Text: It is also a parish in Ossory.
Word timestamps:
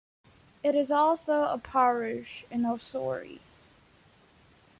It 0.63 0.73
is 0.73 0.89
also 0.89 1.43
a 1.43 1.59
parish 1.59 2.43
in 2.49 2.65
Ossory. 2.65 3.39